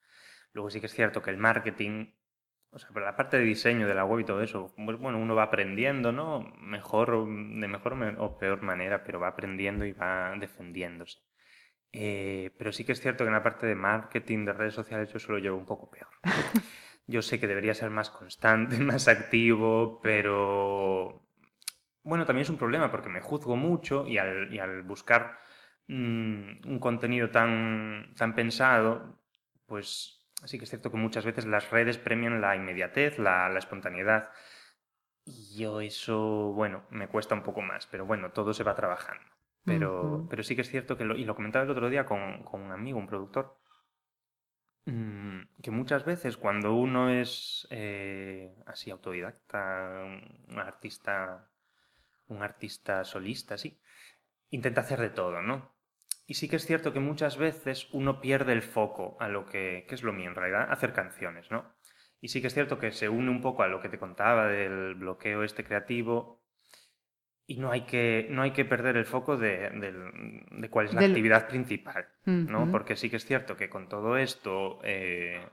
Luego 0.52 0.70
sí 0.70 0.78
que 0.78 0.86
es 0.86 0.94
cierto 0.94 1.20
que 1.20 1.30
el 1.30 1.36
marketing, 1.36 2.12
o 2.70 2.78
sea, 2.78 2.90
pero 2.94 3.04
la 3.04 3.16
parte 3.16 3.38
de 3.38 3.44
diseño 3.44 3.88
de 3.88 3.94
la 3.94 4.04
web 4.04 4.20
y 4.20 4.24
todo 4.24 4.40
eso, 4.40 4.72
pues 4.76 4.98
bueno, 4.98 5.18
uno 5.18 5.34
va 5.34 5.44
aprendiendo, 5.44 6.12
¿no? 6.12 6.42
Mejor, 6.60 7.26
de 7.26 7.68
mejor 7.68 7.94
o 8.18 8.38
peor 8.38 8.62
manera, 8.62 9.02
pero 9.02 9.18
va 9.18 9.28
aprendiendo 9.28 9.84
y 9.84 9.92
va 9.92 10.32
defendiéndose. 10.38 11.18
Eh, 11.92 12.52
pero 12.56 12.70
sí 12.70 12.84
que 12.84 12.92
es 12.92 13.00
cierto 13.00 13.24
que 13.24 13.28
en 13.28 13.34
la 13.34 13.42
parte 13.42 13.66
de 13.66 13.74
marketing, 13.74 14.44
de 14.44 14.52
redes 14.52 14.74
sociales, 14.74 15.12
yo 15.12 15.18
solo 15.18 15.38
llevo 15.38 15.58
un 15.58 15.66
poco 15.66 15.90
peor. 15.90 16.08
Yo 17.06 17.22
sé 17.22 17.40
que 17.40 17.48
debería 17.48 17.74
ser 17.74 17.90
más 17.90 18.08
constante, 18.08 18.78
más 18.78 19.08
activo, 19.08 20.00
pero 20.00 21.29
bueno, 22.02 22.24
también 22.26 22.42
es 22.42 22.50
un 22.50 22.58
problema 22.58 22.90
porque 22.90 23.08
me 23.08 23.20
juzgo 23.20 23.56
mucho 23.56 24.06
y 24.06 24.18
al, 24.18 24.52
y 24.52 24.58
al 24.58 24.82
buscar 24.82 25.38
mm, 25.88 26.68
un 26.68 26.78
contenido 26.80 27.30
tan, 27.30 28.14
tan 28.16 28.34
pensado, 28.34 29.18
pues 29.66 30.26
sí 30.44 30.58
que 30.58 30.64
es 30.64 30.70
cierto 30.70 30.90
que 30.90 30.96
muchas 30.96 31.24
veces 31.24 31.46
las 31.46 31.70
redes 31.70 31.98
premian 31.98 32.40
la 32.40 32.56
inmediatez, 32.56 33.18
la, 33.18 33.48
la 33.48 33.58
espontaneidad. 33.58 34.30
Y 35.24 35.58
yo 35.58 35.80
eso, 35.80 36.52
bueno, 36.54 36.84
me 36.90 37.08
cuesta 37.08 37.34
un 37.34 37.42
poco 37.42 37.60
más, 37.62 37.86
pero 37.86 38.06
bueno, 38.06 38.32
todo 38.32 38.52
se 38.54 38.64
va 38.64 38.74
trabajando. 38.74 39.24
Pero, 39.64 40.26
pero 40.28 40.42
sí 40.42 40.56
que 40.56 40.62
es 40.62 40.70
cierto 40.70 40.96
que, 40.96 41.04
lo, 41.04 41.14
y 41.16 41.24
lo 41.24 41.36
comentaba 41.36 41.64
el 41.64 41.70
otro 41.70 41.90
día 41.90 42.06
con, 42.06 42.42
con 42.44 42.62
un 42.62 42.72
amigo, 42.72 42.98
un 42.98 43.06
productor, 43.06 43.60
mm, 44.86 45.40
que 45.62 45.70
muchas 45.70 46.04
veces 46.04 46.36
cuando 46.36 46.74
uno 46.74 47.10
es 47.10 47.66
eh, 47.70 48.54
así 48.66 48.90
autodidacta, 48.90 50.02
un 50.48 50.58
artista 50.58 51.49
un 52.30 52.42
artista 52.42 53.04
solista, 53.04 53.58
sí, 53.58 53.80
intenta 54.50 54.80
hacer 54.80 55.00
de 55.00 55.10
todo, 55.10 55.42
¿no? 55.42 55.74
Y 56.26 56.34
sí 56.34 56.48
que 56.48 56.56
es 56.56 56.64
cierto 56.64 56.92
que 56.92 57.00
muchas 57.00 57.36
veces 57.36 57.88
uno 57.92 58.20
pierde 58.20 58.52
el 58.52 58.62
foco 58.62 59.16
a 59.18 59.28
lo 59.28 59.46
que, 59.46 59.86
es 59.88 60.02
lo 60.02 60.12
mío 60.12 60.28
en 60.28 60.36
realidad, 60.36 60.70
hacer 60.70 60.92
canciones, 60.92 61.50
¿no? 61.50 61.74
Y 62.20 62.28
sí 62.28 62.40
que 62.40 62.46
es 62.46 62.54
cierto 62.54 62.78
que 62.78 62.92
se 62.92 63.08
une 63.08 63.30
un 63.30 63.40
poco 63.40 63.62
a 63.62 63.68
lo 63.68 63.80
que 63.80 63.88
te 63.88 63.98
contaba 63.98 64.46
del 64.46 64.94
bloqueo 64.94 65.42
este 65.42 65.64
creativo 65.64 66.40
y 67.46 67.56
no 67.56 67.72
hay 67.72 67.80
que, 67.80 68.28
no 68.30 68.42
hay 68.42 68.52
que 68.52 68.64
perder 68.64 68.96
el 68.96 69.06
foco 69.06 69.36
de, 69.36 70.68
cuál 70.70 70.86
es 70.86 70.94
la 70.94 71.00
actividad 71.00 71.48
principal, 71.48 72.06
¿no? 72.24 72.70
Porque 72.70 72.94
sí 72.94 73.10
que 73.10 73.16
es 73.16 73.24
cierto 73.24 73.56
que 73.56 73.68
con 73.68 73.88
todo 73.88 74.16
esto, 74.16 74.78
eh, 74.84 75.44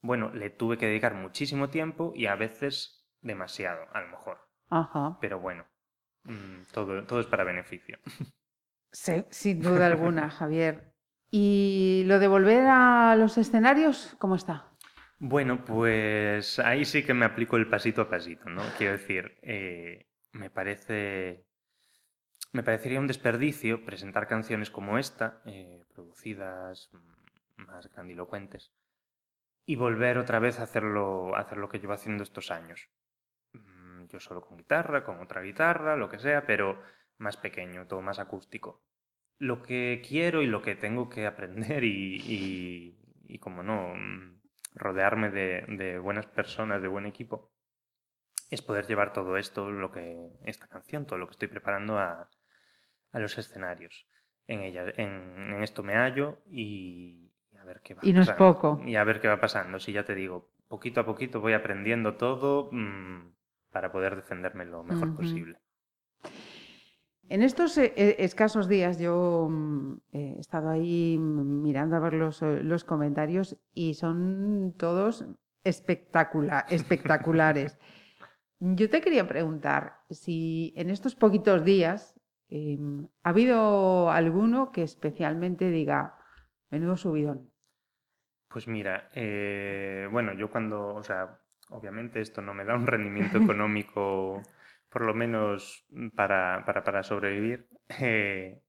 bueno, 0.00 0.30
le 0.32 0.50
tuve 0.50 0.78
que 0.78 0.86
dedicar 0.86 1.14
muchísimo 1.14 1.70
tiempo 1.70 2.12
y 2.14 2.26
a 2.26 2.36
veces 2.36 3.04
demasiado, 3.20 3.88
a 3.92 4.00
lo 4.02 4.08
mejor. 4.10 4.38
Ajá. 4.70 5.18
Pero 5.20 5.40
bueno, 5.40 5.64
Mm, 6.24 6.62
todo, 6.72 7.04
todo 7.04 7.20
es 7.20 7.26
para 7.26 7.44
beneficio. 7.44 7.98
Sí, 8.92 9.24
sin 9.30 9.60
duda 9.60 9.86
alguna, 9.86 10.30
Javier. 10.30 10.92
¿Y 11.30 12.04
lo 12.06 12.18
de 12.18 12.28
volver 12.28 12.64
a 12.66 13.16
los 13.16 13.38
escenarios, 13.38 14.14
cómo 14.18 14.36
está? 14.36 14.70
Bueno, 15.18 15.64
pues 15.64 16.58
ahí 16.58 16.84
sí 16.84 17.02
que 17.04 17.14
me 17.14 17.24
aplico 17.24 17.56
el 17.56 17.68
pasito 17.68 18.02
a 18.02 18.08
pasito, 18.08 18.48
¿no? 18.48 18.62
Quiero 18.78 18.92
decir, 18.92 19.38
eh, 19.42 20.06
me 20.32 20.50
parece. 20.50 21.44
Me 22.52 22.62
parecería 22.62 23.00
un 23.00 23.08
desperdicio 23.08 23.84
presentar 23.84 24.28
canciones 24.28 24.70
como 24.70 24.96
esta, 24.96 25.42
eh, 25.44 25.82
producidas 25.92 26.88
más 27.56 27.90
grandilocuentes, 27.92 28.70
y 29.66 29.74
volver 29.74 30.18
otra 30.18 30.38
vez 30.38 30.60
a 30.60 30.64
hacerlo, 30.64 31.34
a 31.34 31.40
hacer 31.40 31.58
lo 31.58 31.68
que 31.68 31.80
llevo 31.80 31.94
haciendo 31.94 32.22
estos 32.22 32.52
años 32.52 32.88
yo 34.14 34.20
solo 34.20 34.40
con 34.40 34.56
guitarra, 34.56 35.04
con 35.04 35.20
otra 35.20 35.42
guitarra, 35.42 35.96
lo 35.96 36.08
que 36.08 36.20
sea, 36.20 36.46
pero 36.46 36.80
más 37.18 37.36
pequeño, 37.36 37.86
todo 37.86 38.00
más 38.00 38.18
acústico. 38.18 38.82
lo 39.38 39.62
que 39.62 40.00
quiero 40.08 40.42
y 40.42 40.46
lo 40.46 40.62
que 40.62 40.76
tengo 40.76 41.08
que 41.08 41.26
aprender 41.26 41.82
y, 41.84 42.96
y, 43.26 43.38
como 43.40 43.62
no, 43.64 43.92
mm, 43.94 44.40
rodearme 44.74 45.30
de, 45.30 45.64
de, 45.68 45.98
buenas 45.98 46.26
personas, 46.26 46.80
de 46.80 46.88
buen 46.88 47.04
equipo, 47.06 47.52
es 48.50 48.62
poder 48.62 48.86
llevar 48.86 49.12
todo 49.12 49.36
esto, 49.36 49.70
lo 49.70 49.90
que 49.90 50.30
esta 50.44 50.68
canción, 50.68 51.06
todo 51.06 51.18
lo 51.18 51.26
que 51.26 51.32
estoy 51.32 51.48
preparando 51.48 51.98
a, 51.98 52.30
a 53.10 53.18
los 53.18 53.36
escenarios. 53.36 54.06
En 54.46 54.60
ella, 54.60 54.84
en, 54.96 55.62
esto 55.62 55.82
me 55.82 55.94
hallo 55.94 56.38
y, 56.46 57.32
a 57.60 57.64
ver 57.64 57.80
qué 57.82 57.94
va. 57.94 58.00
Y 58.04 58.12
no 58.12 58.22
es 58.22 58.30
poco. 58.30 58.80
Y 58.86 58.94
a 58.94 59.04
ver 59.04 59.20
qué 59.20 59.28
va 59.28 59.40
pasando. 59.40 59.80
Si 59.80 59.92
ya 59.92 60.04
te 60.04 60.14
digo, 60.14 60.50
poquito 60.68 61.00
a 61.00 61.04
poquito 61.04 61.40
voy 61.40 61.54
aprendiendo 61.54 62.14
todo 62.14 62.68
mm, 62.70 63.34
para 63.74 63.90
poder 63.90 64.14
defenderme 64.14 64.64
lo 64.64 64.84
mejor 64.84 65.16
posible. 65.16 65.58
En 67.28 67.42
estos 67.42 67.76
eh, 67.76 67.92
eh, 67.96 68.16
escasos 68.20 68.68
días 68.68 69.00
yo 69.00 69.48
mm, 69.50 69.96
he 70.12 70.38
estado 70.38 70.70
ahí 70.70 71.18
mirando 71.18 71.96
a 71.96 71.98
ver 71.98 72.12
los, 72.12 72.40
eh, 72.42 72.62
los 72.62 72.84
comentarios 72.84 73.58
y 73.72 73.94
son 73.94 74.74
todos 74.78 75.26
espectacular, 75.64 76.66
espectaculares. 76.70 77.76
yo 78.60 78.88
te 78.88 79.00
quería 79.00 79.26
preguntar 79.26 79.96
si 80.08 80.72
en 80.76 80.88
estos 80.88 81.16
poquitos 81.16 81.64
días 81.64 82.14
em, 82.48 83.08
ha 83.24 83.30
habido 83.30 84.12
alguno 84.12 84.70
que 84.70 84.84
especialmente 84.84 85.68
diga, 85.70 86.16
menudo 86.70 86.96
subidón. 86.96 87.50
Pues 88.46 88.68
mira, 88.68 89.10
bueno, 90.12 90.32
yo 90.34 90.48
cuando, 90.48 90.94
o 90.94 91.02
sea, 91.02 91.43
obviamente 91.70 92.20
esto 92.20 92.42
no 92.42 92.54
me 92.54 92.64
da 92.64 92.74
un 92.74 92.86
rendimiento 92.86 93.38
económico 93.38 94.42
por 94.88 95.02
lo 95.02 95.14
menos 95.14 95.86
para, 96.14 96.62
para, 96.64 96.84
para 96.84 97.02
sobrevivir. 97.02 97.68
Eh, 98.00 98.60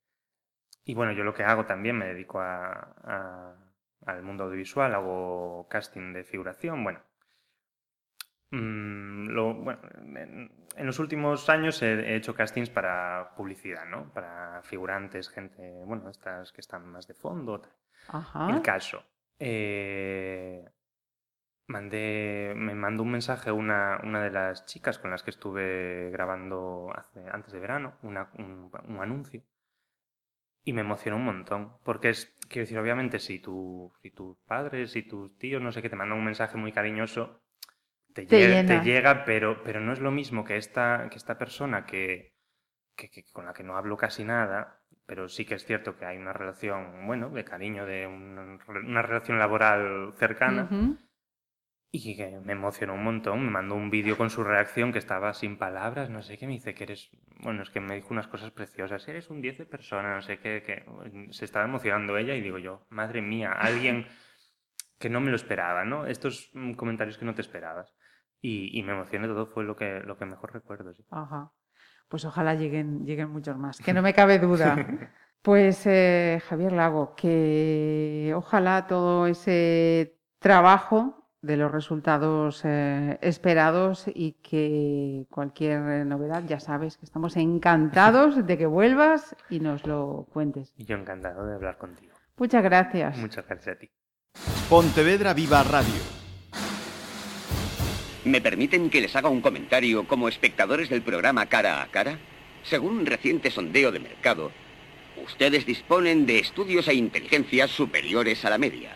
y 0.84 0.94
bueno, 0.96 1.12
yo 1.14 1.24
lo 1.24 1.34
que 1.34 1.44
hago 1.44 1.66
también 1.66 1.98
me 1.98 2.08
dedico 2.08 2.40
a, 2.40 3.56
al 4.06 4.24
mundo 4.24 4.46
audiovisual, 4.46 4.94
hago 4.94 5.68
casting 5.70 6.14
de 6.14 6.24
figuración, 6.24 6.84
bueno. 6.84 7.00
Mm, 8.52 9.28
lo, 9.30 9.54
bueno 9.56 9.82
en, 9.96 10.86
los 10.86 11.00
últimos 11.00 11.50
años 11.50 11.82
he, 11.82 12.16
hecho 12.16 12.36
castings 12.36 12.70
para 12.70 13.34
publicidad, 13.36 13.86
¿no? 13.86 14.14
Para 14.14 14.62
figurantes, 14.64 15.30
gente, 15.30 15.84
bueno, 15.86 16.10
estas 16.10 16.52
que 16.52 16.62
están 16.62 16.88
más 16.88 17.08
de 17.08 17.14
fondo. 17.14 17.62
Ajá. 18.08 18.50
El 18.50 18.62
caso. 18.62 19.04
Eh, 19.40 20.64
mandé, 21.68 22.54
me 22.56 22.76
mandó 22.76 23.04
un 23.04 23.12
mensaje 23.12 23.52
una, 23.52 24.00
una 24.04 24.24
de 24.24 24.32
las 24.32 24.66
chicas 24.66 25.00
con 25.00 25.12
las 25.12 25.24
que 25.24 25.32
estuve 25.32 26.10
grabando 26.12 26.92
hace, 26.96 27.22
antes 27.32 27.54
de 27.54 27.60
verano, 27.60 27.98
una, 28.04 28.30
un, 28.38 28.72
un, 28.88 29.00
anuncio. 29.00 29.44
Y 30.64 30.74
me 30.74 30.82
emocionó 30.82 31.18
un 31.18 31.26
montón, 31.26 31.78
porque 31.84 32.10
es, 32.10 32.36
quiero 32.48 32.64
decir, 32.64 32.80
obviamente, 32.80 33.20
si, 33.20 33.40
tu, 33.40 33.94
si 34.02 34.12
tus 34.12 34.38
padres, 34.48 34.92
si 34.92 35.04
tus 35.04 35.38
tíos, 35.38 35.62
no 35.62 35.72
sé 35.72 35.82
qué, 35.82 35.90
te 35.90 35.96
mandan 35.96 36.18
un 36.18 36.26
mensaje 36.26 36.58
muy 36.58 36.72
cariñoso, 36.72 37.42
te, 38.14 38.26
llega, 38.26 38.66
te 38.66 38.84
llega, 38.84 39.26
pero, 39.26 39.62
pero 39.64 39.80
no 39.80 39.94
es 39.94 40.00
lo 40.00 40.12
mismo 40.12 40.44
que 40.44 40.58
esta, 40.58 41.08
que 41.12 41.18
esta 41.18 41.38
persona 41.38 41.86
que, 41.86 42.34
que, 42.96 43.10
que, 43.10 43.26
con 43.32 43.46
la 43.46 43.54
que 43.54 43.64
no 43.64 43.78
hablo 43.78 43.98
casi 43.98 44.24
nada, 44.24 44.82
pero 45.06 45.30
sí 45.30 45.46
que 45.46 45.56
es 45.56 45.66
cierto 45.66 45.98
que 45.98 46.06
hay 46.06 46.18
una 46.18 46.34
relación, 46.34 47.06
bueno, 47.06 47.30
de 47.30 47.44
cariño, 47.44 47.86
de 47.86 48.08
una 48.08 49.02
relación 49.02 49.38
laboral 49.38 50.14
cercana. 50.18 50.68
Y 52.04 52.16
que 52.16 52.40
me 52.44 52.54
emocionó 52.54 52.94
un 52.94 53.04
montón, 53.04 53.46
me 53.46 53.52
mandó 53.52 53.76
un 53.76 53.90
vídeo 53.90 54.18
con 54.18 54.30
su 54.30 54.44
reacción 54.44 54.92
que 54.92 55.00
estaba 55.00 55.34
sin 55.34 55.58
palabras, 55.58 56.10
no 56.10 56.22
sé 56.22 56.38
qué, 56.38 56.48
me 56.48 56.54
dice 56.54 56.74
que 56.74 56.84
eres, 56.84 57.10
bueno, 57.42 57.64
es 57.64 57.70
que 57.70 57.80
me 57.80 57.96
dijo 57.96 58.10
unas 58.12 58.28
cosas 58.28 58.52
preciosas, 58.52 59.08
eres 59.08 59.30
un 59.30 59.42
10 59.42 59.60
de 59.60 59.66
persona, 59.66 60.16
no 60.16 60.22
sé 60.22 60.40
qué, 60.40 60.64
que 60.64 60.86
se 61.32 61.46
estaba 61.46 61.66
emocionando 61.66 62.18
ella 62.18 62.36
y 62.36 62.42
digo 62.42 62.58
yo, 62.58 62.86
madre 62.90 63.22
mía, 63.22 63.52
alguien 63.52 64.08
que 65.00 65.10
no 65.10 65.22
me 65.22 65.30
lo 65.30 65.36
esperaba, 65.36 65.86
¿no? 65.86 66.06
Estos 66.06 66.50
mm, 66.54 66.74
comentarios 66.74 67.18
que 67.18 67.26
no 67.26 67.36
te 67.36 67.42
esperabas. 67.42 67.94
Y, 68.42 68.78
y 68.78 68.84
me 68.84 68.92
emocioné 68.92 69.28
todo, 69.28 69.48
fue 69.48 69.64
lo 69.64 69.76
que, 69.76 70.02
lo 70.02 70.18
que 70.18 70.26
mejor 70.26 70.54
recuerdo. 70.54 70.94
Sí. 70.94 71.04
Ajá. 71.10 71.52
Pues 72.08 72.26
ojalá 72.26 72.54
lleguen, 72.54 73.06
lleguen 73.06 73.30
muchos 73.30 73.58
más, 73.58 73.80
que 73.80 73.94
no 73.94 74.02
me 74.02 74.14
cabe 74.14 74.40
duda. 74.40 74.76
Pues 75.46 75.86
eh, 75.86 76.42
Javier 76.50 76.72
Lago, 76.72 77.14
que 77.16 78.34
ojalá 78.36 78.88
todo 78.88 79.28
ese 79.28 80.18
trabajo 80.40 81.25
de 81.46 81.58
los 81.58 81.72
resultados 81.72 82.62
eh, 82.64 83.18
esperados 83.22 84.06
y 84.08 84.34
que 84.34 85.26
cualquier 85.30 86.06
novedad, 86.06 86.44
ya 86.48 86.60
sabes 86.60 86.98
que 86.98 87.06
estamos 87.06 87.38
encantados 87.38 88.46
de 88.46 88.58
que 88.58 88.66
vuelvas 88.66 89.36
y 89.50 89.60
nos 89.60 89.86
lo 89.86 90.28
cuentes. 90.34 90.74
Y 90.78 90.86
yo 90.86 90.98
encantado 90.98 91.46
de 91.46 91.56
hablar 91.56 91.78
contigo. 91.78 92.14
Muchas 92.38 92.64
gracias. 92.64 93.18
Muchas 93.18 93.46
gracias 93.48 93.76
a 93.76 93.80
ti. 93.80 93.90
Pontevedra 94.70 95.34
Viva 95.34 95.64
Radio. 95.64 96.02
¿Me 98.26 98.42
permiten 98.42 98.90
que 98.90 99.02
les 99.02 99.16
haga 99.16 99.30
un 99.30 99.42
comentario 99.42 100.08
como 100.08 100.28
espectadores 100.28 100.90
del 100.90 101.04
programa 101.04 101.46
Cara 101.46 101.84
a 101.84 101.88
Cara? 101.88 102.18
Según 102.64 102.98
un 102.98 103.06
reciente 103.06 103.52
sondeo 103.52 103.92
de 103.92 104.00
mercado, 104.00 104.52
ustedes 105.24 105.68
disponen 105.68 106.26
de 106.26 106.40
estudios 106.40 106.88
e 106.88 106.96
inteligencias 106.96 107.70
superiores 107.70 108.44
a 108.44 108.50
la 108.50 108.58
media. 108.58 108.96